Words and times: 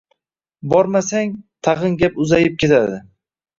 Bormasang, 0.73 1.35
tag`in 1.69 2.01
gap 2.01 2.19
uzayib 2.25 2.59
ketadi 2.65 3.01